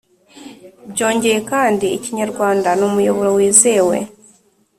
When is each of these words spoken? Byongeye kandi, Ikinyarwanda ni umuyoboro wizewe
Byongeye 0.91 1.39
kandi, 1.51 1.85
Ikinyarwanda 1.97 2.69
ni 2.77 2.83
umuyoboro 2.89 3.29
wizewe 3.37 3.97